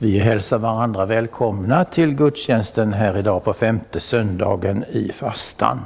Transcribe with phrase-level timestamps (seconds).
[0.00, 5.80] Vi hälsar varandra välkomna till gudstjänsten här idag på femte söndagen i fastan.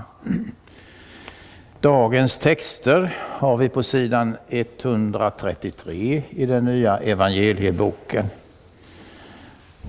[1.80, 8.26] Dagens texter har vi på sidan 133 i den nya evangelieboken.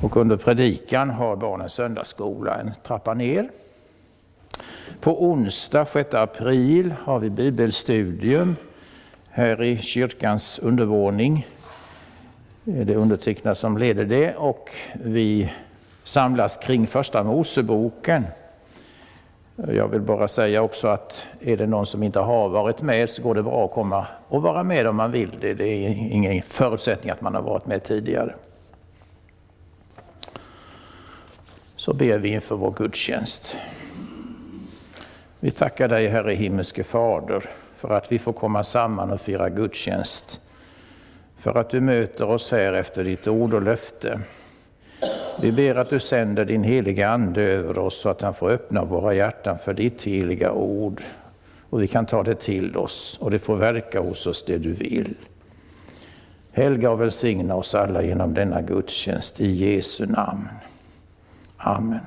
[0.02, 3.50] Och under predikan har barnens söndagsskola en trappa ner.
[5.00, 8.56] På onsdag 6 april har vi bibelstudium
[9.30, 11.46] här i kyrkans undervåning
[12.66, 15.52] Eh, det är undertecknad som leder det och vi
[16.04, 18.26] samlas kring första Moseboken.
[19.58, 23.10] Eh, jag vill bara säga också att är det någon som inte har varit med
[23.10, 25.54] så går det bra att komma och vara med om man vill det.
[25.54, 28.36] Det är ingen förutsättning att man har varit med tidigare.
[31.76, 33.58] Så ber vi inför vår gudstjänst.
[35.40, 40.42] Vi tackar dig Herre himmelske Fader för att vi får komma samman och fira gudstjänst
[41.44, 44.20] för att du möter oss här efter ditt ord och löfte.
[45.42, 48.84] Vi ber att du sänder din heliga Ande över oss så att han får öppna
[48.84, 51.02] våra hjärtan för ditt heliga ord.
[51.70, 54.72] Och vi kan ta det till oss och det får verka hos oss det du
[54.74, 55.16] vill.
[56.52, 60.50] Helga och välsigna oss alla genom denna gudstjänst i Jesu namn.
[61.58, 62.06] Amen.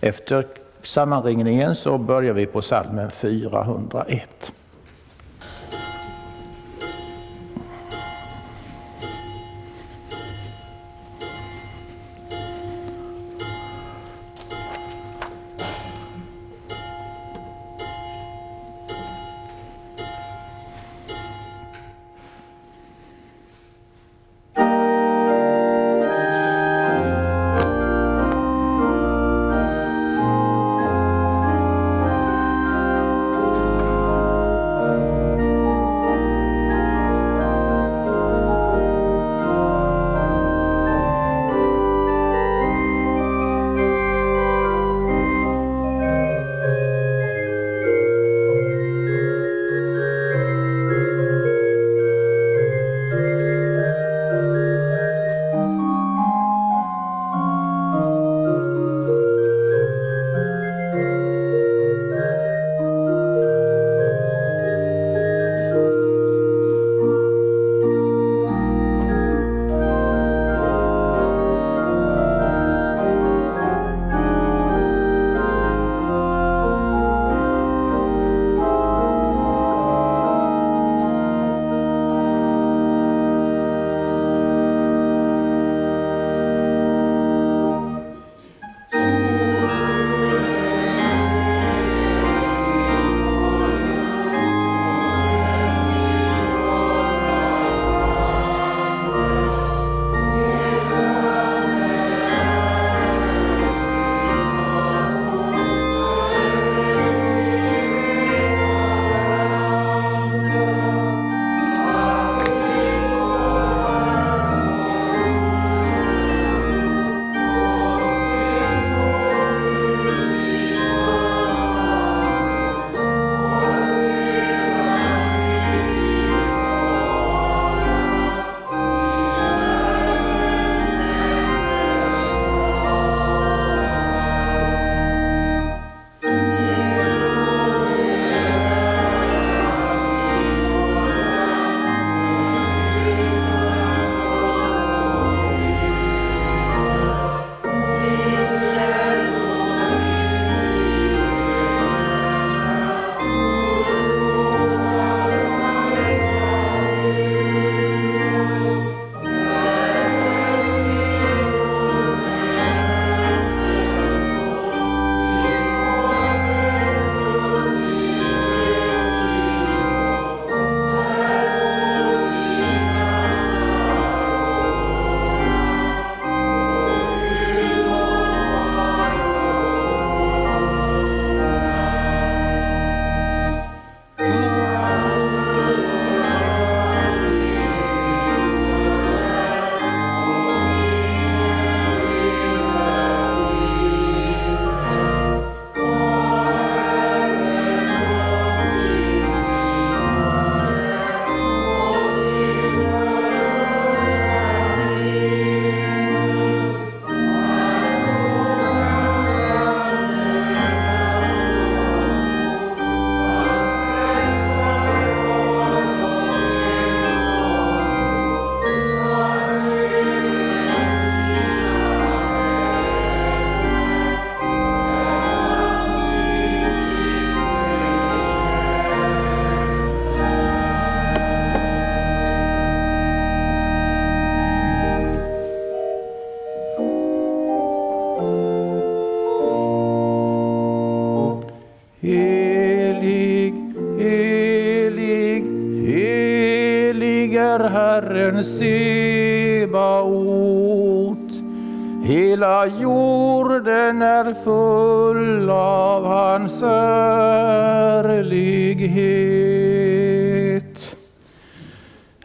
[0.00, 0.46] Efter
[0.82, 4.52] sammanringningen så börjar vi på salmen 401.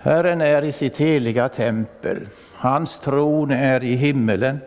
[0.04, 2.18] Herren är i sitt heliga tempel.
[2.56, 4.60] Hans tron är i himmelen,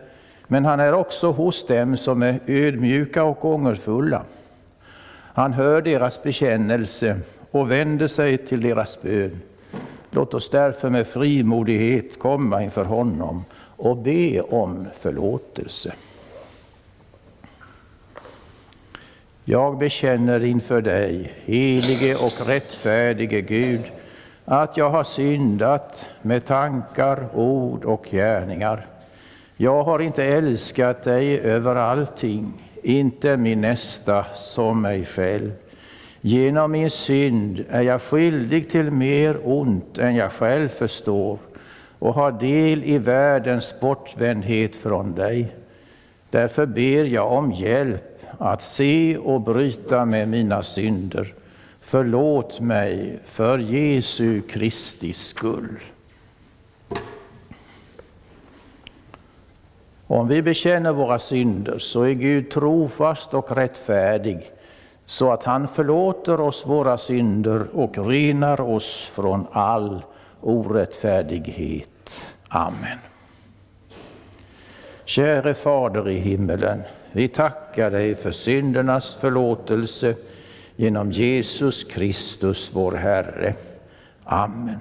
[0.47, 4.23] men han är också hos dem som är ödmjuka och ångerfulla.
[5.33, 7.19] Han hör deras bekännelse
[7.51, 9.41] och vänder sig till deras bön.
[10.11, 15.93] Låt oss därför med frimodighet komma inför honom och be om förlåtelse.
[19.45, 23.91] Jag bekänner inför dig, helige och rättfärdige Gud,
[24.45, 28.85] att jag har syndat med tankar, ord och gärningar.
[29.57, 32.53] Jag har inte älskat dig över allting,
[32.83, 35.51] inte min nästa som mig själv.
[36.21, 41.37] Genom min synd är jag skyldig till mer ont än jag själv förstår
[41.99, 45.55] och har del i världens bortvändhet från dig.
[46.29, 51.33] Därför ber jag om hjälp att se och bryta med mina synder.
[51.87, 55.79] Förlåt mig för Jesu Kristi skull.
[60.07, 64.51] Om vi bekänner våra synder så är Gud trofast och rättfärdig
[65.05, 70.01] så att han förlåter oss våra synder och renar oss från all
[70.41, 72.25] orättfärdighet.
[72.47, 72.99] Amen.
[75.03, 80.15] Käre Fader i himmelen, vi tackar dig för syndernas förlåtelse
[80.75, 83.53] genom Jesus Kristus, vår Herre.
[84.23, 84.79] Amen.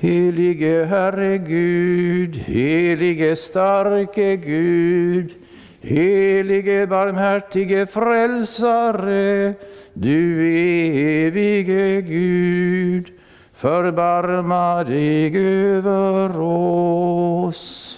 [0.00, 5.32] Helige Herre Gud, helige starke Gud,
[5.80, 9.54] helige barmhärtige frälsare,
[9.94, 13.12] du evige Gud,
[13.54, 17.95] förbarma dig över oss.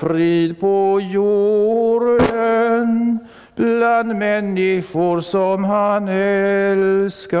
[0.00, 2.26] Frid på jorden
[3.54, 7.36] bland människor som han älskar.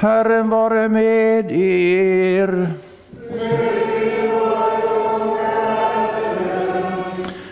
[0.00, 2.68] Herren vare med er.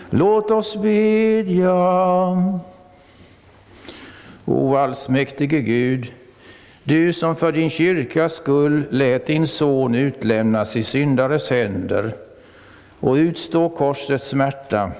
[0.09, 1.75] Låt oss bedja.
[4.45, 6.11] O allsmäktige Gud,
[6.83, 12.13] du som för din kyrkas skull lät din son utlämnas i syndares händer
[12.99, 14.91] och utstå korsets smärta.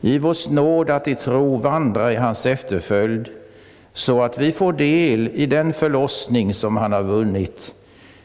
[0.00, 3.30] Giv oss nåd att i tro vandra i hans efterföljd
[3.96, 7.74] så att vi får del i den förlossning som han har vunnit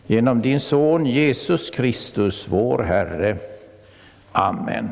[0.08, 3.38] genom din son Jesus Kristus, vår Herre.
[4.32, 4.90] Amen.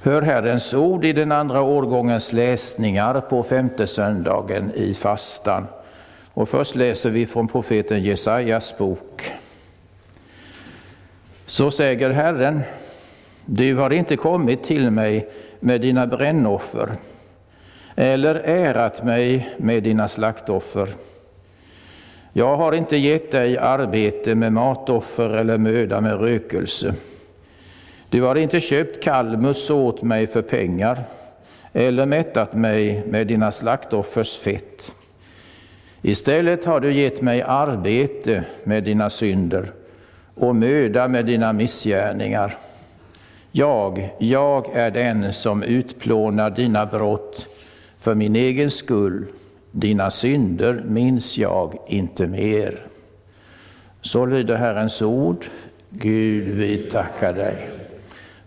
[0.00, 5.66] Hör Herrens ord i den andra årgångens läsningar på femte söndagen i fastan.
[6.34, 9.30] Och först läser vi från profeten Jesajas bok.
[11.46, 12.60] Så säger Herren,
[13.46, 15.28] du har inte kommit till mig
[15.60, 16.96] med dina brännoffer
[18.00, 20.88] eller ärat mig med dina slaktoffer.
[22.32, 26.94] Jag har inte gett dig arbete med matoffer eller möda med rökelse.
[28.08, 31.04] Du har inte köpt kalmus åt mig för pengar
[31.72, 34.92] eller mättat mig med dina slaktoffers fett.
[36.02, 39.72] Istället har du gett mig arbete med dina synder
[40.34, 42.58] och möda med dina missgärningar.
[43.52, 47.48] Jag, jag är den som utplånar dina brott
[47.98, 49.26] för min egen skull.
[49.70, 52.86] Dina synder minns jag inte mer.
[54.00, 55.44] Så lyder Herrens ord.
[55.90, 57.68] Gud, vi tackar dig.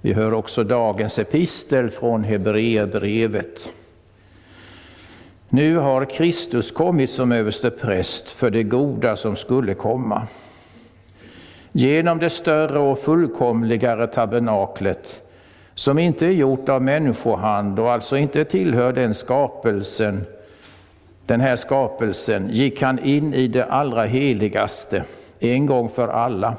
[0.01, 3.69] Vi hör också dagens epistel från Hebreerbrevet.
[5.49, 10.27] Nu har Kristus kommit som överste präst för det goda som skulle komma.
[11.71, 15.21] Genom det större och fullkomligare tabernaklet,
[15.75, 20.25] som inte är gjort av människohand och alltså inte tillhör den skapelsen,
[21.25, 25.03] den här skapelsen, gick han in i det allra heligaste,
[25.39, 26.57] en gång för alla.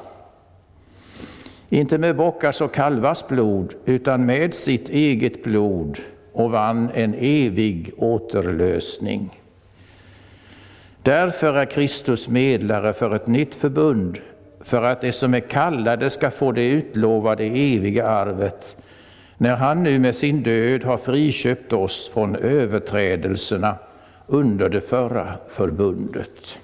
[1.69, 5.99] Inte med bockars och kalvars blod, utan med sitt eget blod
[6.33, 9.39] och vann en evig återlösning.
[11.01, 14.17] Därför är Kristus medlare för ett nytt förbund,
[14.61, 18.77] för att de som är kallade ska få det utlovade eviga arvet,
[19.37, 23.75] när han nu med sin död har friköpt oss från överträdelserna
[24.27, 26.59] under det förra förbundet.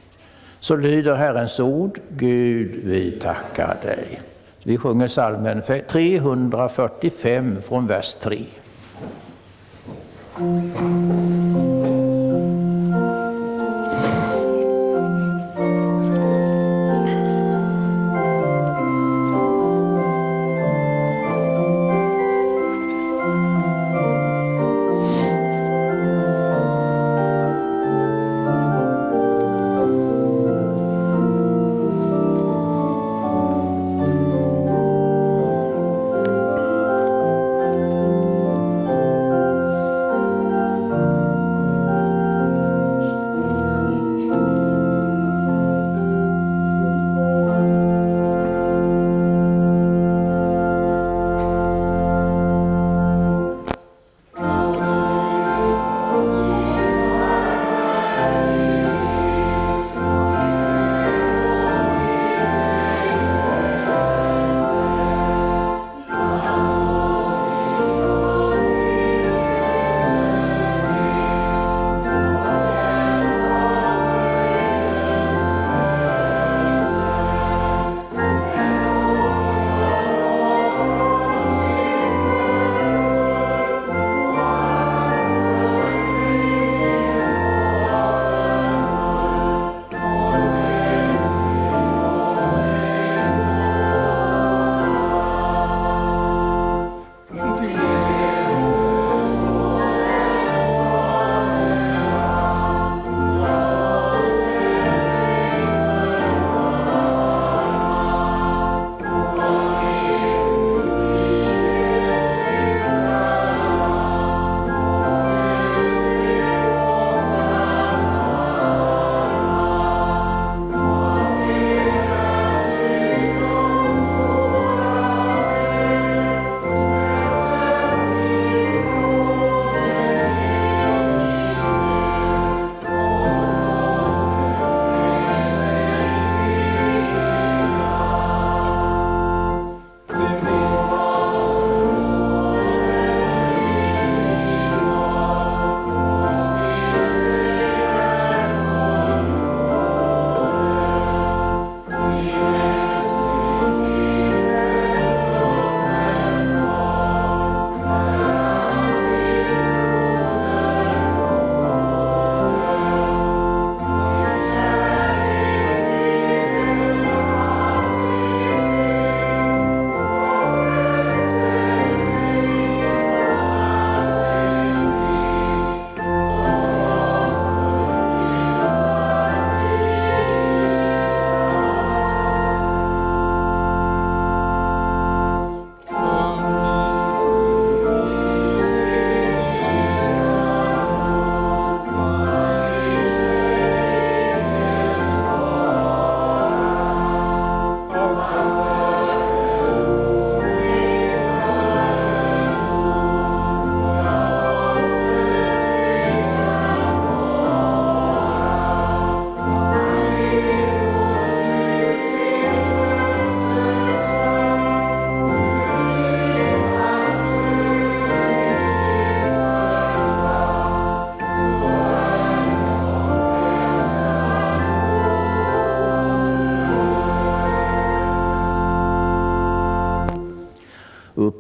[0.59, 4.21] Så lyder Herrens ord, Gud vi tackar dig.
[4.63, 8.45] Vi sjunger salmen 345 från vers 3.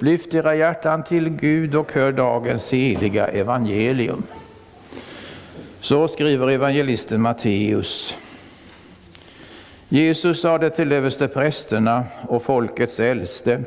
[0.09, 4.23] Lyft era hjärtan till Gud och hör dagens heliga evangelium.
[5.79, 8.15] Så skriver evangelisten Matteus.
[9.89, 13.63] Jesus sade till översteprästerna och folkets äldste,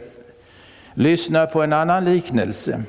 [0.95, 2.83] lyssna på en annan liknelse.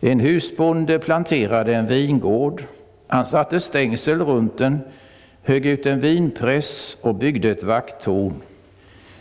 [0.00, 2.62] En husbonde planterade en vingård.
[3.06, 4.78] Han satte stängsel runt den,
[5.42, 8.42] högg ut en vinpress och byggde ett vakttorn.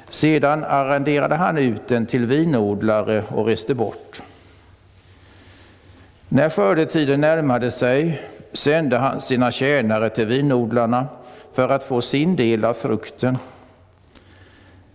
[0.09, 4.21] Sedan arrenderade han ut den till vinodlare och reste bort.
[6.29, 8.21] När skördetiden närmade sig
[8.53, 11.07] sände han sina tjänare till vinodlarna
[11.53, 13.37] för att få sin del av frukten.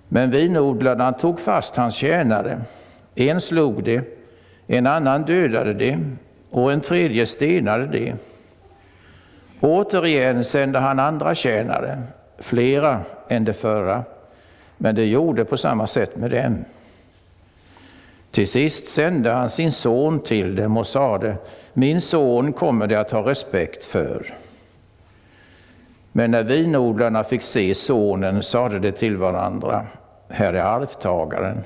[0.08, 2.60] Men vinodlarna tog fast hans tjänare.
[3.14, 4.02] En slog det,
[4.66, 5.98] en annan dödade det
[6.50, 8.14] och en tredje stenade det.
[9.60, 12.02] Återigen sände han andra tjänare,
[12.38, 14.04] flera än de förra,
[14.82, 16.64] men det gjorde på samma sätt med dem.
[18.30, 21.36] Till sist sände han sin son till dem och sade,
[21.72, 24.34] min son kommer de att ha respekt för.
[26.12, 29.86] Men när vinodlarna fick se sonen sade de till varandra,
[30.28, 31.60] här är arvtagaren.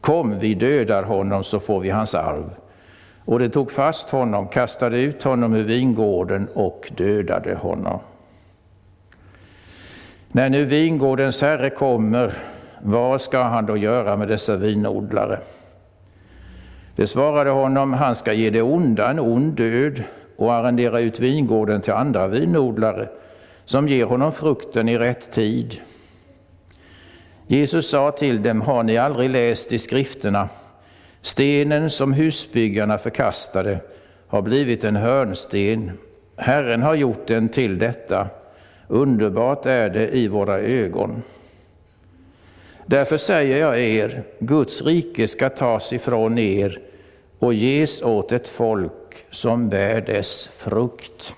[0.00, 2.50] Kom, vi dödar honom så får vi hans arv.
[3.24, 8.00] Och de tog fast honom, kastade ut honom ur vingården och dödade honom.
[10.32, 12.32] När nu vingårdens herre kommer,
[12.82, 15.40] vad ska han då göra med dessa vinodlare?
[16.96, 20.02] Det svarade honom, han ska ge det onda en ond död
[20.36, 23.08] och arrendera ut vingården till andra vinodlare
[23.64, 25.80] som ger honom frukten i rätt tid.
[27.46, 30.48] Jesus sa till dem, har ni aldrig läst i skrifterna?
[31.20, 33.78] Stenen som husbyggarna förkastade
[34.26, 35.90] har blivit en hörnsten.
[36.36, 38.28] Herren har gjort den till detta.
[38.88, 41.22] Underbart är det i våra ögon.
[42.86, 46.80] Därför säger jag er, Guds rike ska tas ifrån er
[47.38, 51.34] och ges åt ett folk som bär dess frukt.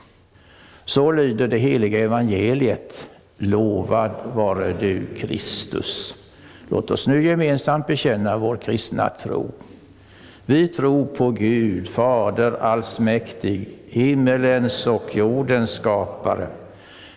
[0.84, 3.08] Så lyder det heliga evangeliet.
[3.36, 6.14] Lovad vare du Kristus.
[6.68, 9.50] Låt oss nu gemensamt bekänna vår kristna tro.
[10.46, 16.46] Vi tror på Gud, Fader allsmäktig, himmelens och jordens skapare.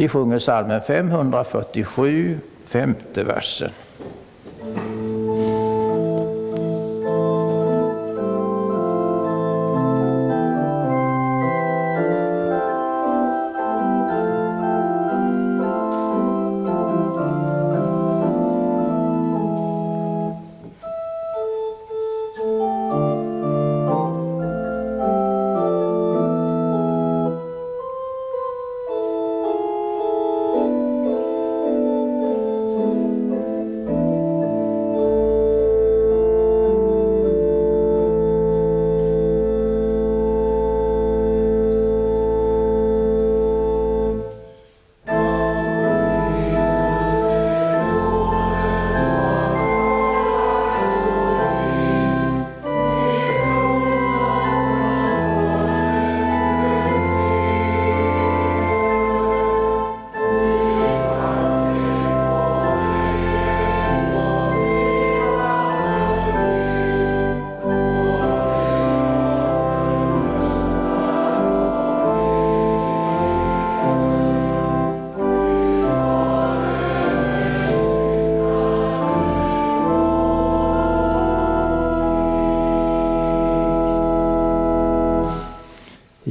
[0.00, 3.70] Vi sjunger salmen 547, femte versen.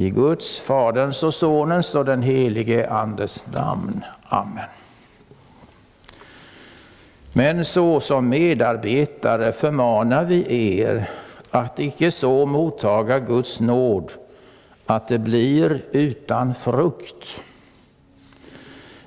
[0.09, 4.03] Guds, Faderns och Sonens och den helige Andes namn.
[4.23, 4.69] Amen.
[7.33, 11.09] Men så som medarbetare förmanar vi er
[11.51, 14.11] att icke så mottaga Guds nåd
[14.85, 17.41] att det blir utan frukt.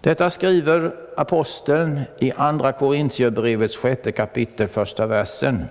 [0.00, 5.64] Detta skriver aposteln i Andra Korintierbrevets sjätte kapitel, första versen.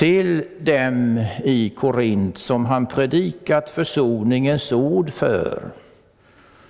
[0.00, 5.62] Till dem i Korint som han predikat försoningens ord för,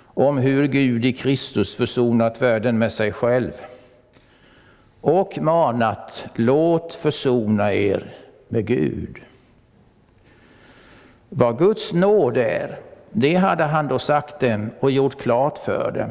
[0.05, 3.51] om hur Gud i Kristus försonat världen med sig själv
[5.01, 8.13] och manat, låt försona er
[8.47, 9.17] med Gud.
[11.29, 12.79] Vad Guds nåd är,
[13.11, 16.09] det hade han då sagt dem och gjort klart för dem.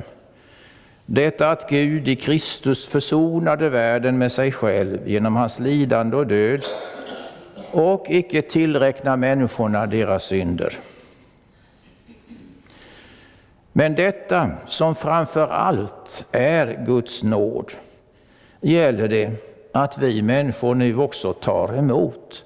[1.06, 6.64] Detta att Gud i Kristus försonade världen med sig själv genom hans lidande och död
[7.72, 10.74] och icke tillräkna människorna deras synder.
[13.72, 17.72] Men detta som framför allt är Guds nåd
[18.61, 19.30] gäller det
[19.72, 22.44] att vi människor nu också tar emot,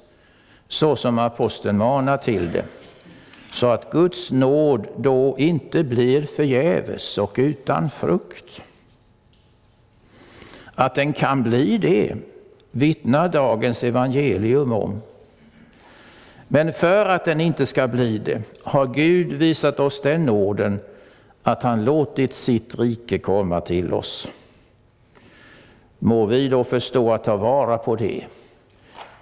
[0.69, 2.65] så som aposteln manar till det,
[3.51, 8.63] så att Guds nåd då inte blir förgäves och utan frukt.
[10.75, 12.15] Att den kan bli det
[12.71, 15.03] vittnar dagens evangelium om.
[16.49, 20.81] Men för att den inte ska bli det har Gud visat oss den nåden
[21.43, 24.29] att han låtit sitt rike komma till oss.
[25.99, 28.25] Må vi då förstå att ta vara på det,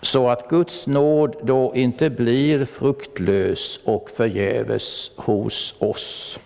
[0.01, 6.41] så att Guds nåd då inte blir fruktlös och förgäves hos oss.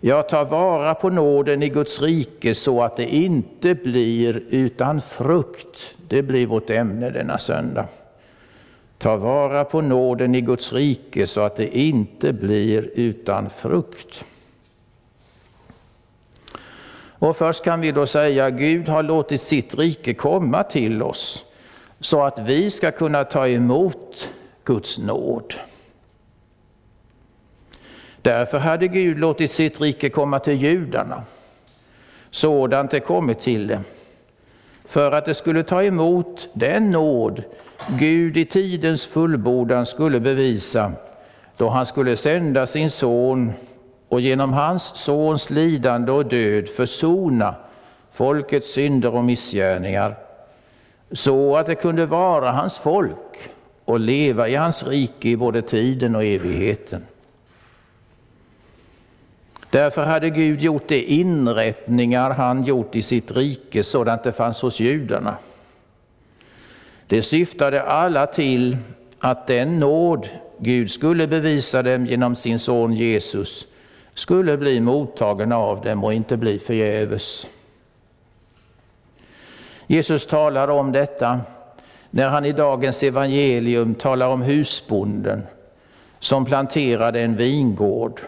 [0.00, 5.94] Jag tar vara på nåden i Guds rike så att det inte blir utan frukt.
[6.08, 7.86] Det blir vårt ämne denna söndag.
[9.00, 14.24] Ta vara på nåden i Guds rike så att det inte blir utan frukt.
[16.94, 21.44] Och först kan vi då säga Gud har låtit sitt rike komma till oss
[22.00, 24.30] så att vi ska kunna ta emot
[24.64, 25.54] Guds nåd.
[28.22, 31.24] Därför hade Gud låtit sitt rike komma till judarna,
[32.30, 33.84] sådant det kommit till dem,
[34.84, 37.42] för att det skulle ta emot den nåd
[37.88, 40.92] Gud i tidens fullbordan skulle bevisa
[41.56, 43.52] då han skulle sända sin son
[44.08, 47.54] och genom hans sons lidande och död försona
[48.10, 50.16] folkets synder och missgärningar
[51.12, 53.50] så att det kunde vara hans folk
[53.84, 57.06] och leva i hans rike i både tiden och evigheten.
[59.70, 64.80] Därför hade Gud gjort de inrättningar han gjort i sitt rike sådant det fanns hos
[64.80, 65.36] judarna.
[67.10, 68.76] Det syftade alla till
[69.18, 73.66] att den nåd Gud skulle bevisa dem genom sin son Jesus
[74.14, 77.46] skulle bli mottagen av dem och inte bli förgäves.
[79.86, 81.40] Jesus talar om detta
[82.10, 85.42] när han i dagens evangelium talar om husbonden
[86.18, 88.20] som planterade en vingård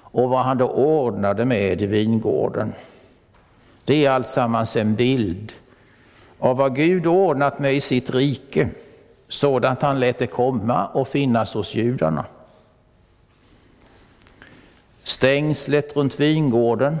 [0.00, 2.72] och vad han då ordnade med i vingården.
[3.84, 5.52] Det är alltsammans en bild
[6.38, 8.68] av vad Gud ordnat med i sitt rike,
[9.28, 12.24] sådant han lät det komma och finnas hos judarna.
[15.02, 16.96] Stängslet runt vingården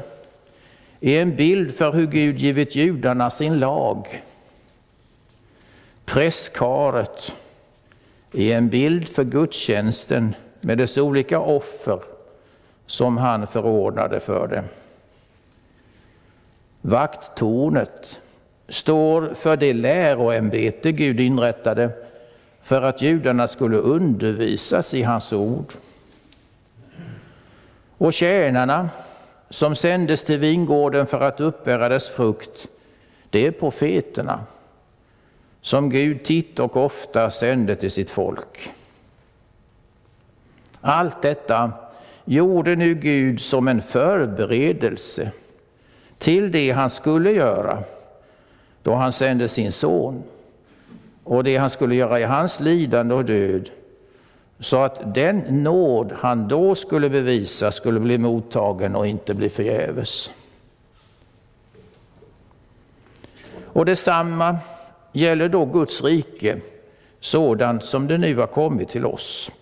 [1.00, 4.22] är en bild för hur Gud givit judarna sin lag.
[6.04, 7.32] Prästkaret
[8.32, 12.00] är en bild för gudstjänsten med dess olika offer
[12.86, 14.64] som han förordnade för det.
[16.80, 18.20] Vakttornet
[18.68, 21.90] står för det läroämbete Gud inrättade
[22.62, 25.72] för att judarna skulle undervisas i hans ord.
[27.98, 28.88] Och tjänarna
[29.50, 32.68] som sändes till vingården för att uppbära dess frukt,
[33.30, 34.40] det är profeterna
[35.60, 38.70] som Gud titt och ofta sände till sitt folk.
[40.80, 41.72] Allt detta
[42.24, 45.30] gjorde nu Gud som en förberedelse
[46.18, 47.84] till det han skulle göra
[48.86, 50.22] då han sände sin son
[51.24, 53.70] och det han skulle göra i hans lidande och död
[54.58, 60.30] så att den nåd han då skulle bevisa skulle bli mottagen och inte bli förgäves.
[63.66, 64.58] Och detsamma
[65.12, 66.60] gäller då Guds rike,
[67.20, 69.52] sådant som det nu har kommit till oss.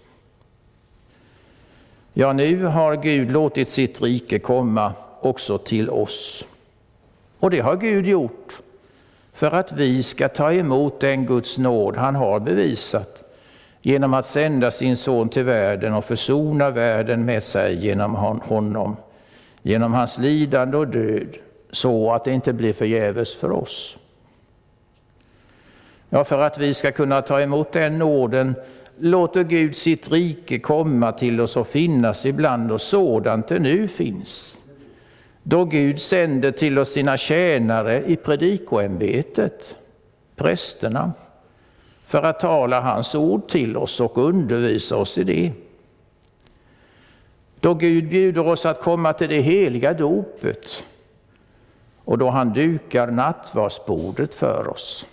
[2.12, 6.46] Ja, nu har Gud låtit sitt rike komma också till oss.
[7.38, 8.63] Och det har Gud gjort
[9.34, 13.24] för att vi ska ta emot den Guds nåd han har bevisat
[13.82, 18.96] genom att sända sin son till världen och försona världen med sig genom honom,
[19.62, 21.36] genom hans lidande och död,
[21.70, 23.98] så att det inte blir förgäves för oss.
[26.08, 28.54] Ja, för att vi ska kunna ta emot den nåden
[28.98, 34.58] låter Gud sitt rike komma till oss och finnas ibland oss sådant det nu finns.
[35.46, 39.76] Då Gud sänder till oss sina tjänare i predikoämbetet,
[40.36, 41.12] prästerna,
[42.04, 45.52] för att tala hans ord till oss och undervisa oss i det.
[47.60, 50.84] Då Gud bjuder oss att komma till det heliga dopet
[52.04, 55.06] och då han dukar nattvardsbordet för oss.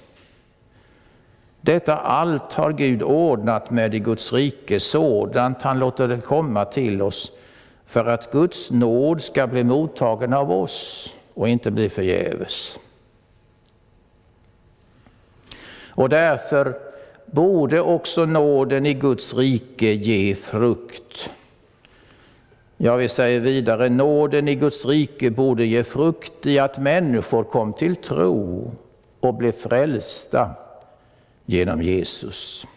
[1.61, 7.01] Detta allt har Gud ordnat med i Guds rike sådant han låter det komma till
[7.01, 7.31] oss
[7.91, 12.79] för att Guds nåd ska bli mottagen av oss och inte bli förgäves.
[15.89, 16.75] Och därför
[17.25, 21.29] borde också nåden i Guds rike ge frukt.
[22.77, 27.73] Ja, vi säger vidare, nåden i Guds rike borde ge frukt i att människor kom
[27.73, 28.71] till tro
[29.19, 30.49] och blev frälsta
[31.45, 32.67] genom Jesus.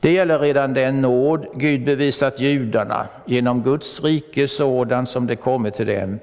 [0.00, 5.74] Det gäller redan den nåd Gud bevisat judarna genom Guds rike sådan som det kommit
[5.74, 6.18] till dem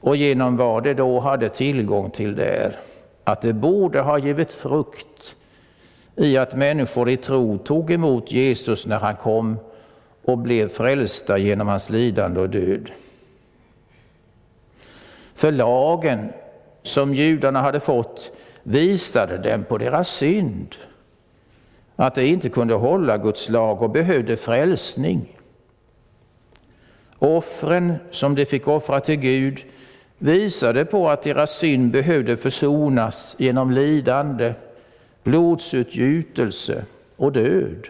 [0.00, 2.76] och genom vad de då hade tillgång till där.
[3.24, 5.36] Att det borde ha givit frukt
[6.16, 9.58] i att människor i tro tog emot Jesus när han kom
[10.24, 12.90] och blev frälsta genom hans lidande och död.
[15.34, 16.32] För lagen
[16.82, 18.30] som judarna hade fått
[18.62, 20.76] visade dem på deras synd,
[22.00, 25.38] att de inte kunde hålla Guds lag och behövde frälsning.
[27.18, 29.64] Offren som de fick offra till Gud
[30.18, 34.54] visade på att deras synd behövde försonas genom lidande,
[35.22, 36.84] blodsutgjutelse
[37.16, 37.88] och död.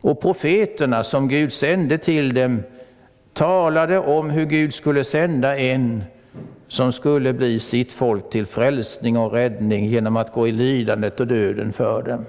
[0.00, 2.62] Och profeterna som Gud sände till dem
[3.32, 6.04] talade om hur Gud skulle sända en
[6.72, 11.26] som skulle bli sitt folk till frälsning och räddning genom att gå i lidandet och
[11.26, 12.24] döden för dem.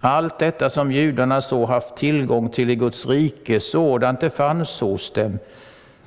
[0.00, 5.12] Allt detta som judarna så haft tillgång till i Guds rike, sådant det fanns hos
[5.12, 5.38] dem,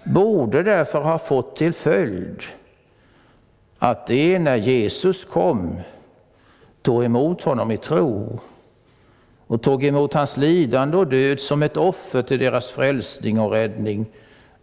[0.03, 2.41] borde därför ha fått till följd
[3.79, 5.75] att det när Jesus kom
[6.81, 8.39] tog emot honom i tro
[9.47, 14.05] och tog emot hans lidande och död som ett offer till deras frälsning och räddning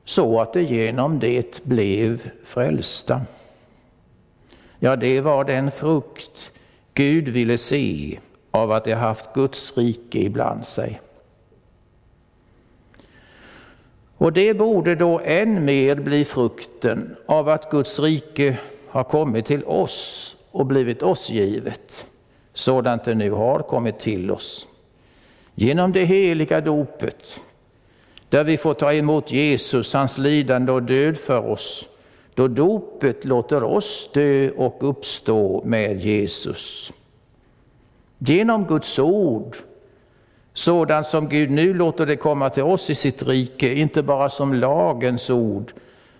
[0.06, 3.20] så att det genom det blev frälsta.
[4.78, 6.50] Ja, det var den frukt
[6.94, 8.18] Gud ville se
[8.50, 11.00] av att de haft Guds rike ibland sig.
[14.16, 19.64] Och det borde då än mer bli frukten av att Guds rike har kommit till
[19.64, 22.06] oss och blivit oss givet,
[22.52, 24.66] sådant det nu har kommit till oss.
[25.54, 27.40] Genom det heliga dopet,
[28.28, 31.88] där vi får ta emot Jesus, hans lidande och död för oss,
[32.34, 36.92] då dopet låter oss dö och uppstå med Jesus.
[38.18, 39.56] Genom Guds ord,
[40.52, 44.54] sådant som Gud nu låter det komma till oss i sitt rike, inte bara som
[44.54, 45.72] lagens ord,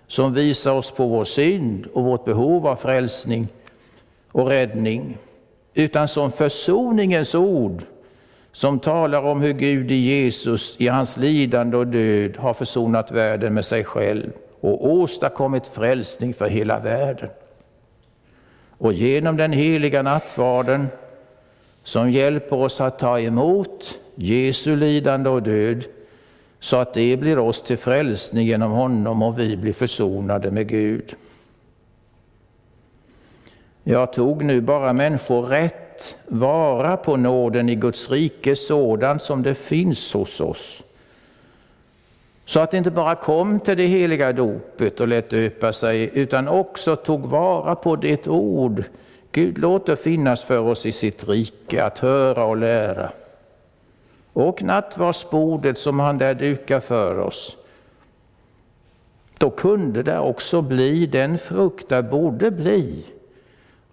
[0.07, 3.47] som visar oss på vår synd och vårt behov av frälsning
[4.31, 5.17] och räddning,
[5.73, 7.83] utan som försoningens ord,
[8.57, 13.53] som talar om hur Gud i Jesus, i hans lidande och död, har försonat världen
[13.53, 17.29] med sig själv och åstadkommit frälsning för hela världen.
[18.77, 20.87] Och genom den heliga nattvarden,
[21.83, 25.83] som hjälper oss att ta emot Jesu lidande och död,
[26.59, 31.15] så att det blir oss till frälsning genom honom och vi blir försonade med Gud.
[33.83, 35.86] Jag tog nu bara människor rätt
[36.27, 40.83] vara på nåden i Guds rike sådant som det finns hos oss.
[42.45, 46.47] Så att det inte bara kom till det heliga dopet och lät döpa sig, utan
[46.47, 48.83] också tog vara på det ord
[49.31, 53.11] Gud låter finnas för oss i sitt rike, att höra och lära.
[54.33, 57.57] Och nattvardsbordet som han där dukar för oss.
[59.37, 63.05] Då kunde det också bli den frukt det borde bli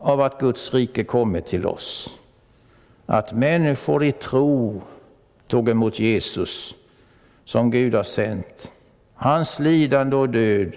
[0.04, 2.18] av att Guds rike kommit till oss.
[3.06, 4.82] Att människor i tro
[5.46, 6.74] tog emot Jesus
[7.44, 8.72] som Gud har sänt,
[9.14, 10.72] hans lidande och död,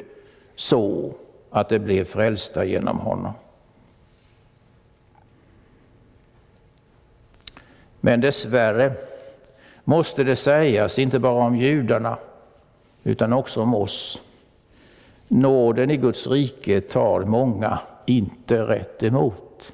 [0.56, 1.13] så
[1.50, 3.34] att det blev frälsta genom honom.
[8.00, 8.94] Men dessvärre
[9.84, 12.18] måste det sägas, inte bara om judarna,
[13.04, 14.22] utan också om oss.
[15.28, 19.74] Nåden i Guds rike tar många inte rätt emot.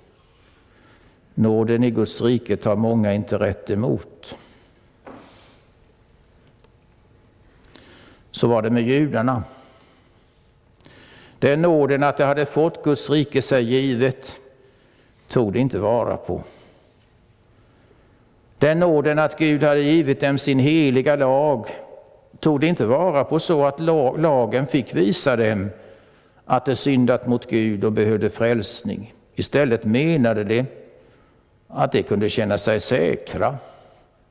[1.34, 4.38] Nåden i Guds rike tar många inte rätt emot.
[8.32, 9.44] Så var det med judarna.
[11.40, 14.40] Den nåden att de hade fått Guds rike sig givet
[15.28, 16.44] tog de inte vara på.
[18.58, 21.68] Den nåden att Gud hade givit dem sin heliga lag
[22.40, 25.70] tog de inte vara på så att lagen fick visa dem
[26.46, 29.14] att de syndat mot Gud och behövde frälsning.
[29.36, 30.66] Istället menade de
[31.68, 33.58] att de kunde känna sig säkra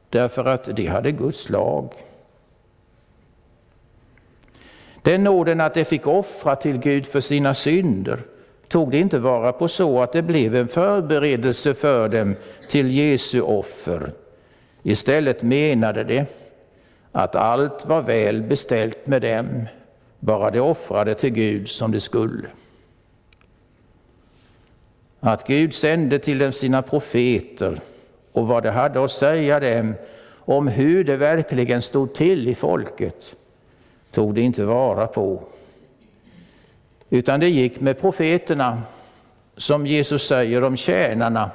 [0.09, 1.93] därför att de hade Guds lag.
[5.03, 8.21] Den nåden att de fick offra till Gud för sina synder
[8.69, 12.37] tog det inte vara på så att det blev en förberedelse för dem
[12.69, 14.13] till Jesu offer.
[14.83, 16.27] Istället menade de
[17.13, 19.67] att allt var väl beställt med dem,
[20.25, 22.49] bara de offrade till Gud som de skulle.
[25.21, 27.81] Att Gud sände till dem sina profeter
[28.33, 29.95] och vad de hade att säga dem
[30.39, 33.35] om hur det verkligen stod till i folket
[34.11, 35.43] tog de inte vara på.
[37.11, 38.83] Utan det gick med profeterna,
[39.57, 41.51] som Jesus säger om tjänarna,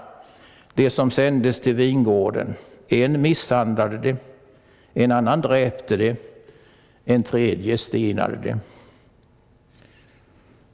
[0.73, 2.56] det som sändes till vingården.
[2.88, 4.17] En misshandlade det,
[4.93, 6.37] en annan dräpte det,
[7.09, 8.57] en tredje stenade det.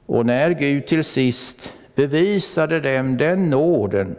[0.06, 4.16] Och när Gud till sist bevisade dem den nåden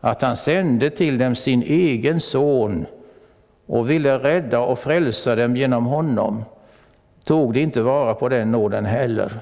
[0.00, 2.86] att han sände till dem sin egen son
[3.66, 6.44] och ville rädda och frälsa dem genom honom,
[7.24, 9.32] tog de inte vara på den nåden heller,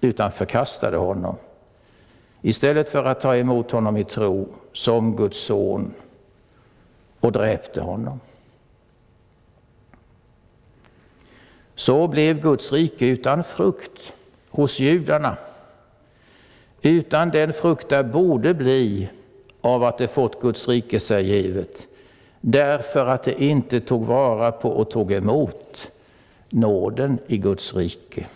[0.00, 1.36] utan förkastade honom.
[2.42, 5.94] Istället för att ta emot honom i tro som Guds son
[7.20, 8.20] och dräpte honom.
[11.76, 14.12] Så blev Guds rike utan frukt
[14.50, 15.36] hos judarna,
[16.82, 19.08] utan den frukt där borde bli
[19.60, 21.86] av att det fått Guds rike sig givet,
[22.40, 25.90] därför att det inte tog vara på och tog emot
[26.48, 28.26] nåden i Guds rike.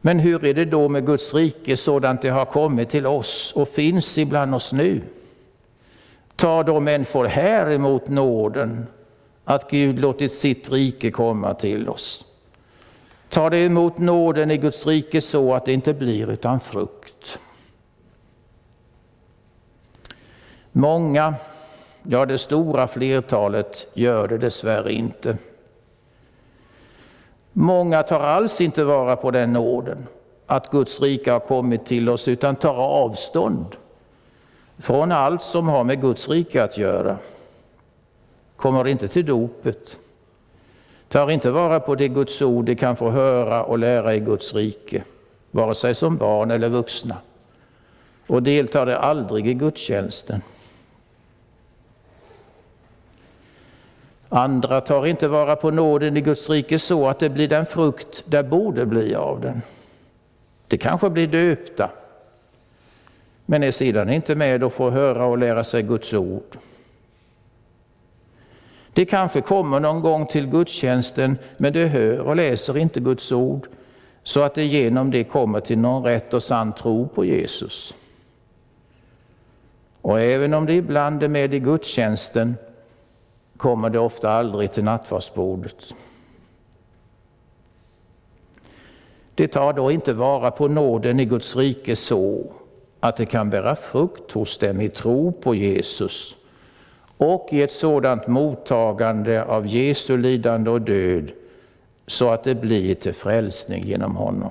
[0.00, 3.68] Men hur är det då med Guds rike sådant det har kommit till oss och
[3.68, 5.00] finns ibland oss nu?
[6.36, 8.86] Tar då människor här emot nåden
[9.46, 12.24] att Gud låtit sitt rike komma till oss?
[13.28, 17.38] Tar de emot nåden i Guds rike så att det inte blir utan frukt?
[20.72, 21.34] Många
[22.08, 25.36] Ja, det stora flertalet gör det dessvärre inte.
[27.52, 30.06] Många tar alls inte vara på den nåden,
[30.46, 33.76] att Guds rike har kommit till oss, utan tar avstånd
[34.78, 37.16] från allt som har med Guds rike att göra.
[38.56, 39.98] Kommer inte till dopet,
[41.08, 44.54] tar inte vara på det Guds ord de kan få höra och lära i Guds
[44.54, 45.04] rike,
[45.50, 47.16] vare sig som barn eller vuxna,
[48.26, 50.42] och deltar de aldrig i gudstjänsten.
[54.28, 58.24] Andra tar inte vara på nåden i Guds rike så att det blir den frukt
[58.26, 59.62] det borde bli av den.
[60.68, 61.90] Det kanske blir döpta,
[63.46, 66.56] men är sedan inte med och får höra och lära sig Guds ord.
[68.96, 73.68] Det kanske kommer någon gång till gudstjänsten, men det hör och läser inte Guds ord,
[74.22, 77.94] så att det genom det kommer till någon rätt och sann tro på Jesus.
[80.02, 82.56] Och även om det ibland är med i gudstjänsten,
[83.56, 85.94] kommer det ofta aldrig till nattvardsbordet.
[89.34, 92.52] Det tar då inte vara på nåden i Guds rike så
[93.00, 96.36] att det kan bära frukt hos dem i tro på Jesus
[97.18, 101.30] och i ett sådant mottagande av Jesu lidande och död
[102.06, 104.50] så att det blir till frälsning genom honom.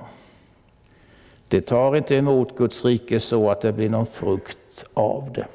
[1.48, 5.46] Det tar inte emot Guds rike så att det blir någon frukt av det.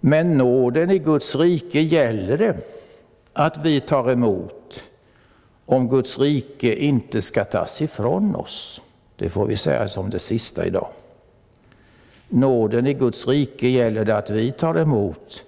[0.00, 2.56] Men nåden i Guds rike gäller det
[3.32, 4.90] att vi tar emot
[5.66, 8.82] om Guds rike inte ska tas ifrån oss.
[9.16, 10.88] Det får vi säga som det sista idag.
[12.32, 15.44] Nåden i Guds rike gäller det att vi tar emot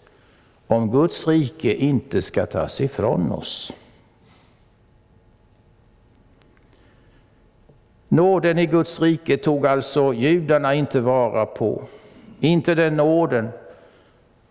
[0.66, 3.72] om Guds rike inte ska tas ifrån oss.
[8.08, 11.82] Nåden i Guds rike tog alltså judarna inte vara på.
[12.40, 13.48] Inte den nåden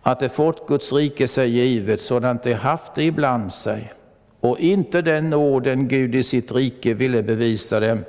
[0.02, 3.92] att de fått Guds rike sig givet sådant de haft det ibland sig
[4.40, 8.04] och inte den nåden Gud i sitt rike ville bevisa dem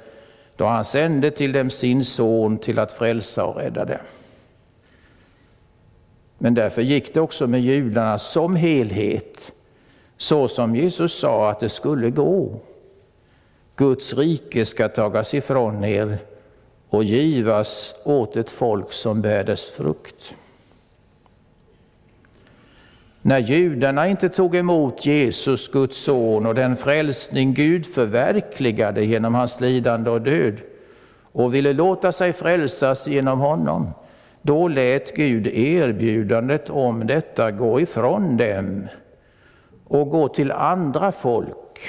[0.55, 3.97] då han sände till dem sin son till att frälsa och rädda dem.
[6.37, 9.51] Men därför gick det också med judarna som helhet,
[10.17, 12.59] så som Jesus sa att det skulle gå.
[13.75, 16.17] Guds rike ska tagas ifrån er
[16.89, 20.35] och givas åt ett folk som bär dess frukt.
[23.25, 29.61] När judarna inte tog emot Jesus, Guds son, och den frälsning Gud förverkligade genom hans
[29.61, 30.57] lidande och död
[31.31, 33.89] och ville låta sig frälsas genom honom,
[34.41, 38.87] då lät Gud erbjudandet om detta gå ifrån dem
[39.87, 41.79] och gå till andra folk.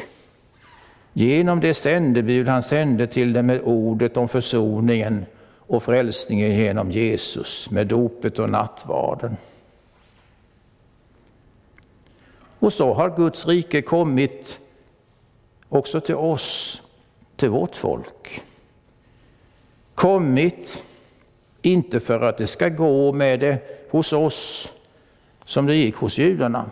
[1.13, 5.27] Genom det sändebud han sände till dem med ordet om försoningen
[5.59, 9.37] och frälsningen genom Jesus, med dopet och nattvarden.
[12.65, 14.61] Och så har Guds rike kommit
[15.69, 16.83] också till oss,
[17.37, 18.43] till vårt folk.
[19.95, 20.83] Kommit,
[21.63, 23.59] inte för att det ska gå med det
[23.91, 24.73] hos oss
[25.45, 26.71] som det gick hos judarna,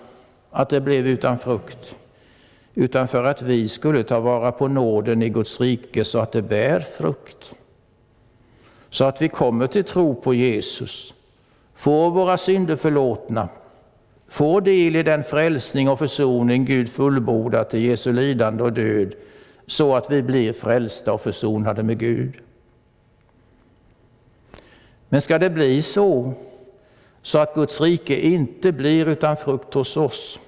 [0.51, 1.97] att det blev utan frukt,
[2.74, 6.43] utan för att vi skulle ta vara på nåden i Guds rike så att det
[6.43, 7.55] bär frukt.
[8.90, 11.14] Så att vi kommer till tro på Jesus,
[11.74, 13.49] får våra synder förlåtna,
[14.32, 19.14] får del i den frälsning och försoning Gud fullbordat i Jesu lidande och död,
[19.66, 22.34] så att vi blir frälsta och försonade med Gud.
[25.08, 26.32] Men ska det bli så,
[27.22, 30.40] så att Guds rike inte blir utan frukt hos oss,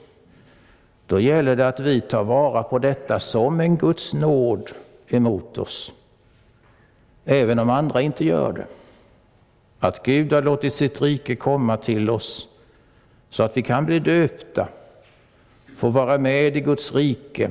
[1.07, 4.71] då gäller det att vi tar vara på detta som en Guds nåd
[5.09, 5.93] emot oss,
[7.25, 8.67] även om andra inte gör det.
[9.79, 12.49] Att Gud har låtit sitt rike komma till oss
[13.35, 14.69] så att vi kan bli döpta,
[15.77, 17.51] få vara med i Guds rike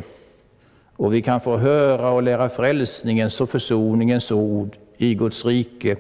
[0.95, 5.97] och vi kan få höra och lära frälsningens och försoningens ord i Guds rike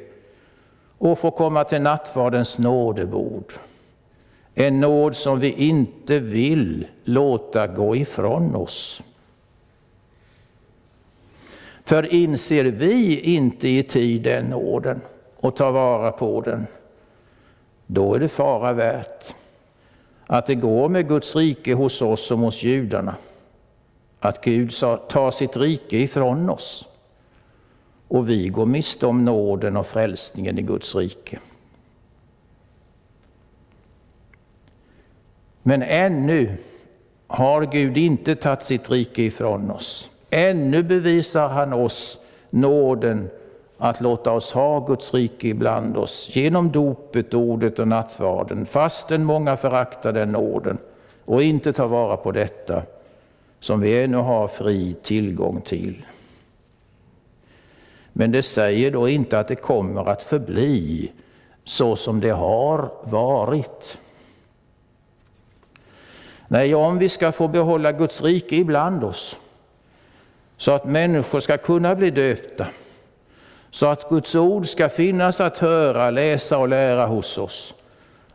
[0.97, 3.53] och få komma till nattvardens nådebord.
[4.53, 9.01] En nåd som vi inte vill låta gå ifrån oss.
[11.83, 15.01] För inser vi inte i tid den nåden
[15.35, 16.67] och tar vara på den,
[17.87, 19.33] då är det fara värt
[20.27, 23.15] att det går med Guds rike hos oss som hos judarna.
[24.19, 24.71] Att Gud
[25.09, 26.87] tar sitt rike ifrån oss
[28.07, 31.39] och vi går miste om nåden och frälsningen i Guds rike.
[35.63, 36.57] Men ännu
[37.27, 40.09] har Gud inte tagit sitt rike ifrån oss.
[40.29, 42.19] Ännu bevisar han oss
[42.49, 43.29] nåden
[43.83, 49.57] att låta oss ha Guds rike ibland oss genom dopet, ordet och nattvarden, fastän många
[49.57, 50.77] föraktar den nåden
[51.25, 52.83] och inte tar vara på detta
[53.59, 56.05] som vi ännu har fri tillgång till.
[58.13, 61.11] Men det säger då inte att det kommer att förbli
[61.63, 63.99] så som det har varit.
[66.47, 69.39] Nej, om vi ska få behålla Guds rike ibland oss,
[70.57, 72.67] så att människor ska kunna bli döpta,
[73.73, 77.73] så att Guds ord ska finnas att höra, läsa och lära hos oss,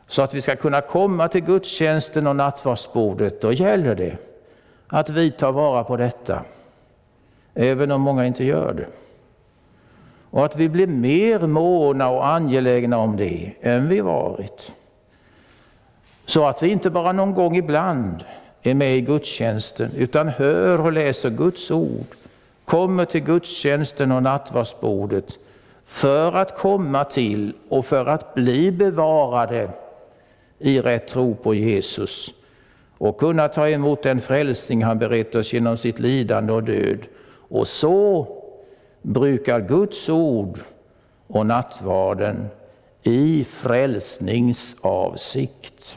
[0.07, 4.16] så att vi ska kunna komma till gudstjänsten och nattvardsbordet, då gäller det
[4.86, 6.43] att vi tar vara på detta,
[7.55, 8.86] även om många inte gör det.
[10.30, 14.72] Och att vi blir mer måna och angelägna om det än vi varit.
[16.26, 18.24] Så att vi inte bara någon gång ibland
[18.62, 22.07] är med i gudstjänsten, utan hör och läser Guds ord,
[22.69, 25.39] kommer till gudstjänsten och nattvardsbordet
[25.85, 29.71] för att komma till och för att bli bevarade
[30.59, 32.35] i rätt tro på Jesus
[32.99, 36.99] och kunna ta emot den frälsning han berett oss genom sitt lidande och död.
[37.49, 38.27] Och så
[39.03, 40.59] brukar Guds ord
[41.27, 42.49] och nattvarden
[43.03, 45.97] i frälsningsavsikt.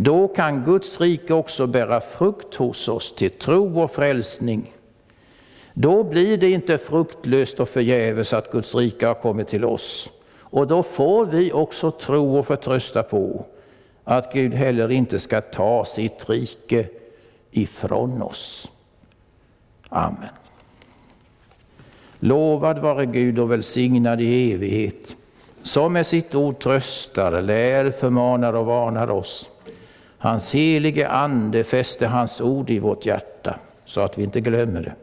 [0.00, 4.72] Då kan Guds rike också bära frukt hos oss till tro och frälsning.
[5.74, 10.10] Då blir det inte fruktlöst och förgäves att Guds rike har kommit till oss.
[10.40, 13.46] Och då får vi också tro och förtrösta på
[14.04, 16.86] att Gud heller inte ska ta sitt rike
[17.50, 18.70] ifrån oss.
[19.88, 20.34] Amen.
[22.18, 25.16] Lovad vare Gud och välsignad i evighet,
[25.62, 29.50] som med sitt ord tröstar, lär, förmanar och varnar oss.
[30.18, 34.94] Hans helige Ande fäste hans ord i vårt hjärta, så att vi inte glömmer det.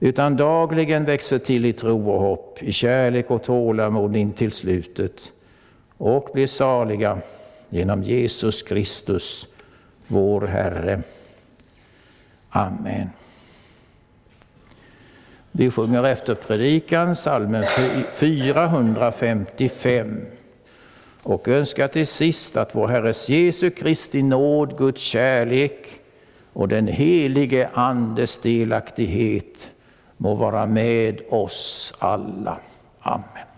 [0.00, 5.32] Utan dagligen växer till i tro och hopp, i kärlek och tålamod in till slutet
[5.96, 7.18] och blir saliga
[7.68, 9.48] genom Jesus Kristus,
[10.06, 11.02] vår Herre.
[12.50, 13.10] Amen.
[15.52, 17.64] Vi sjunger efter predikan salmen
[18.12, 20.20] 455
[21.22, 25.86] och önskar till sist att vår Herres Jesu Kristi nåd, Guds kärlek
[26.52, 29.70] och den helige Andes delaktighet
[30.16, 32.60] må vara med oss alla.
[33.00, 33.48] Amen.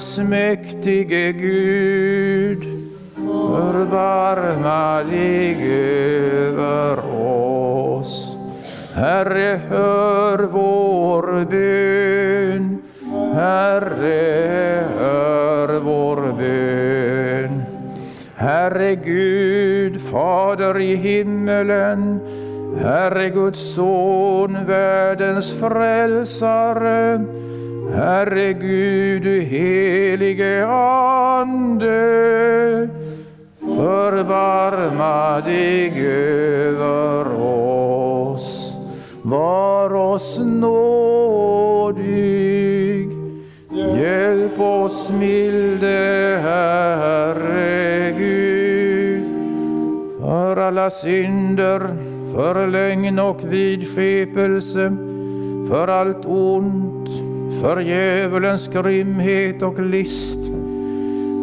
[0.00, 2.64] Allsmäktige Gud,
[3.16, 5.56] förbarma dig
[6.48, 8.36] över oss.
[8.94, 12.78] Herre, hör vår bön.
[13.34, 17.62] Herre, hör vår bön.
[18.36, 22.20] Herre Gud, Fader i himmelen,
[22.82, 27.24] Herre Guds son, världens frälsare,
[27.94, 28.79] Herre Gud,
[50.70, 51.80] alla synder,
[52.34, 54.96] för lögn och vidskepelse,
[55.68, 57.08] för allt ont,
[57.60, 60.38] för djävulens grymhet och list,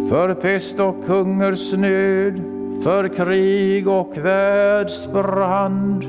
[0.09, 2.41] för pest och hungersnöd,
[2.83, 6.03] för krig och världsbrand,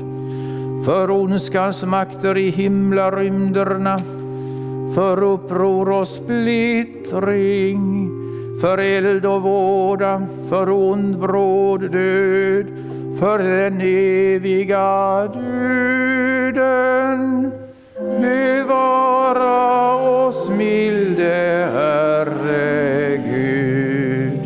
[0.85, 4.01] för ondskans makter i himlarymderna,
[4.95, 7.79] för uppror och splittring,
[8.61, 12.88] för eld och våda, för ond bråd död,
[13.19, 15.27] för den eviga
[16.53, 17.51] döden.
[18.21, 19.95] Bevara
[20.27, 24.39] oss milde Herre Gud.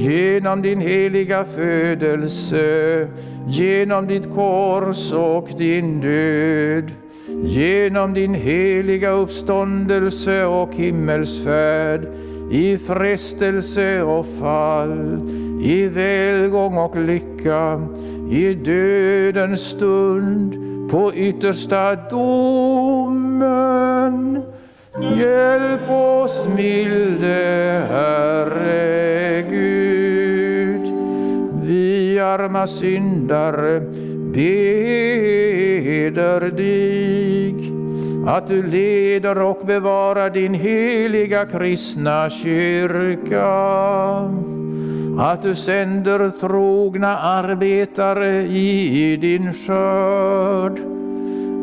[0.00, 3.08] Genom din heliga födelse,
[3.46, 6.90] genom ditt kors och din död,
[7.44, 12.08] genom din heliga uppståndelse och himmelsfärd,
[12.50, 15.20] i frestelse och fall,
[15.60, 17.88] i välgång och lycka,
[18.30, 20.54] i dödens stund,
[20.90, 23.48] på yttersta domen.
[25.18, 30.92] Hjälp oss milde Herre Gud.
[31.62, 33.80] Vi arma syndare
[34.32, 34.80] beder
[36.50, 37.38] dig
[38.26, 43.48] att du leder och bevarar din heliga kristna kyrka.
[45.20, 50.80] Att du sänder trogna arbetare i din skörd.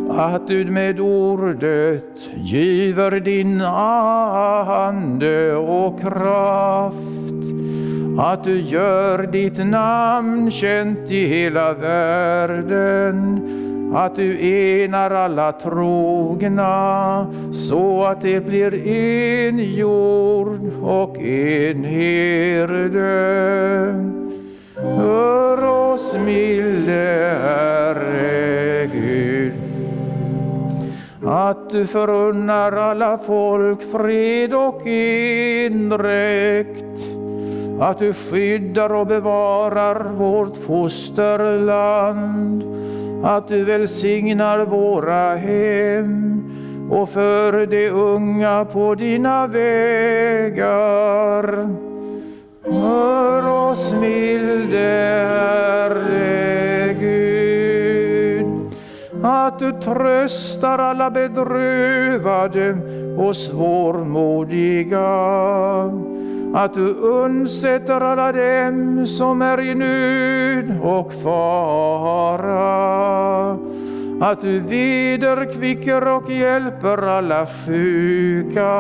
[0.10, 3.62] Att du med ordet giver din
[4.82, 6.96] ande och kraft.
[8.20, 13.45] Att du gör ditt namn känt i hela världen
[13.96, 14.48] att du
[14.84, 23.06] enar alla trogna så att det blir en jord och en herde.
[24.76, 29.54] Hör oss milde Herre Gud
[31.28, 36.86] att du förunnar alla folk fred och endräkt
[37.80, 42.64] att du skyddar och bevarar vårt fosterland
[43.24, 46.44] att du välsignar våra hem
[46.92, 50.66] och för de unga på dina vägar.
[52.64, 54.78] Hör oss milde
[55.30, 58.46] Herre Gud,
[59.24, 62.78] att du tröstar alla bedrövade
[63.18, 65.00] och svårmodiga
[66.56, 72.56] att du undsätter alla dem som är i nöd och fara.
[74.22, 78.72] Att du vederkvicker och hjälper alla sjuka.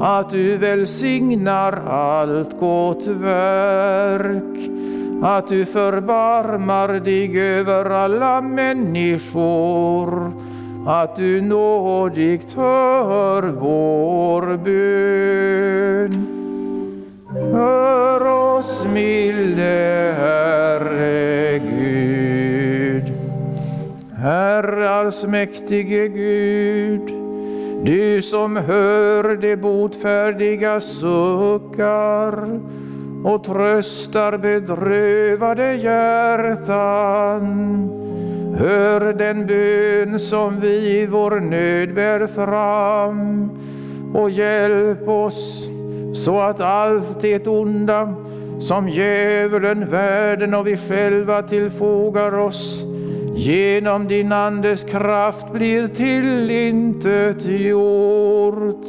[0.00, 4.70] Att du välsignar allt gott verk.
[5.22, 10.32] Att du förbarmar dig över alla människor
[10.86, 16.26] att du nådigt hör vår bön.
[17.52, 23.12] Hör oss milde Herre Gud.
[24.16, 27.12] Herre allsmäktige Gud,
[27.84, 32.60] du som hör de botfärdiga suckar
[33.24, 37.46] och tröstar bedrövade hjärtan
[38.58, 43.50] Hör den bön som vi i vår nöd bär fram
[44.14, 45.68] och hjälp oss
[46.12, 48.14] så att allt det onda
[48.58, 52.84] som djävulen, världen och vi själva tillfogar oss
[53.34, 58.86] genom din Andes kraft blir tillintetgjort.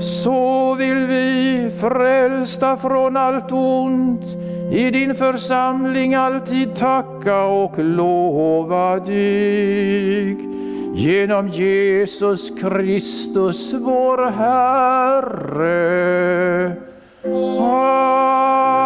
[0.00, 4.24] Så vill vi, frälsta från allt ont,
[4.70, 10.52] i din församling alltid tacka och lova dig.
[10.94, 15.52] genom Jesus Kristus vår Herre.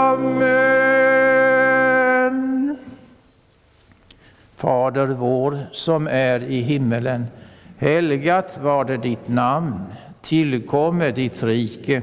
[0.09, 0.77] Amen.
[4.57, 7.27] Fader vår som är i himmelen.
[7.79, 9.85] Helgat var det ditt namn.
[10.21, 12.03] Tillkomme ditt rike.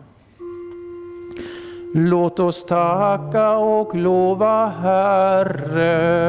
[1.93, 6.21] Låt oss tacka och lova Herren.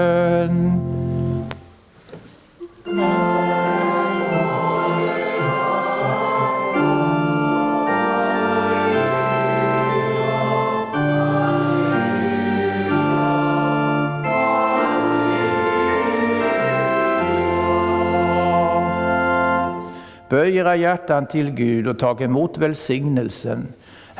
[20.30, 23.66] Böj era hjärtan till Gud och tag emot välsignelsen.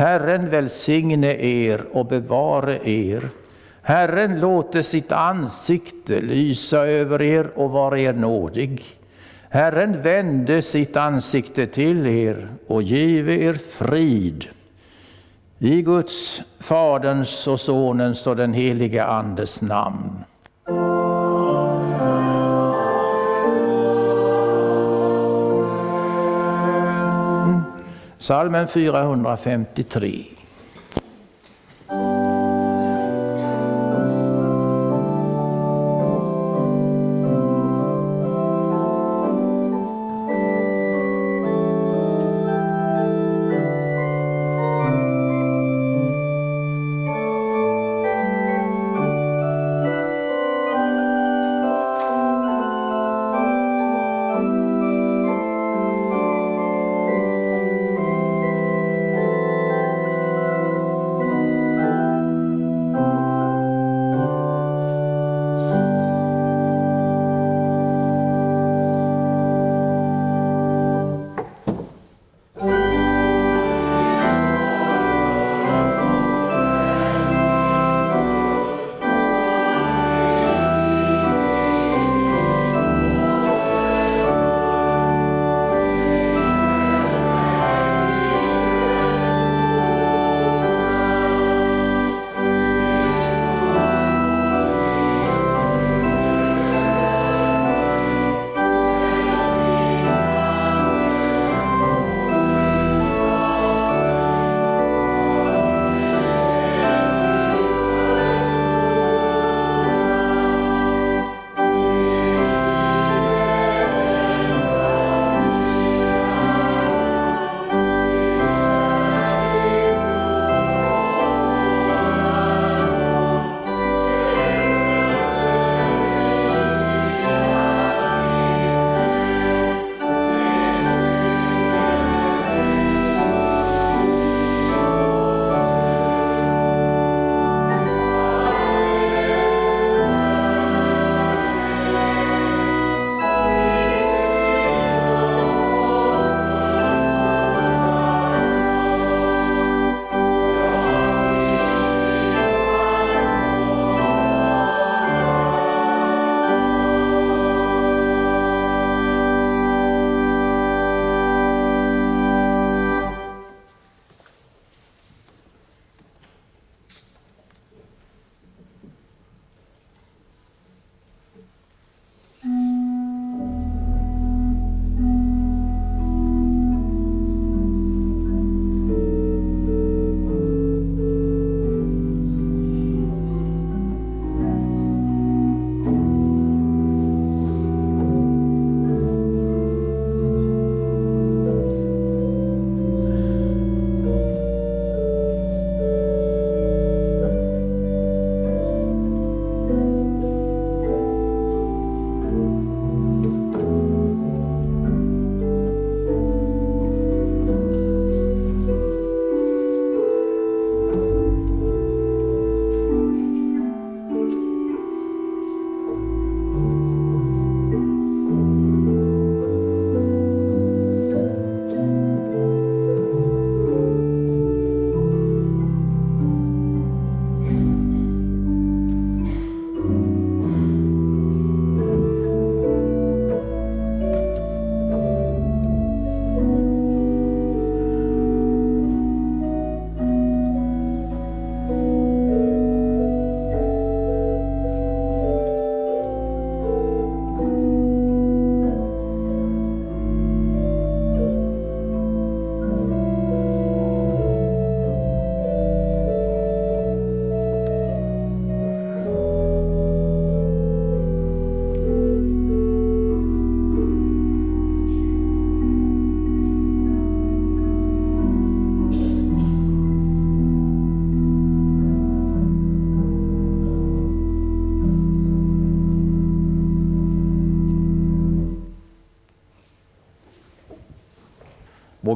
[0.03, 3.29] Herren välsigne er och bevare er.
[3.83, 8.83] Herren låte sitt ansikte lysa över er och vara er nådig.
[9.49, 14.47] Herren vände sitt ansikte till er och give er frid.
[15.59, 20.25] I Guds, Faderns och Sonens och den helige Andes namn.
[28.23, 30.32] Salmen 453.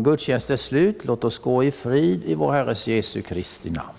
[0.07, 1.05] Gudstjänst är slut.
[1.05, 3.96] Låt oss gå i frid i vår Herres Jesu Kristi namn.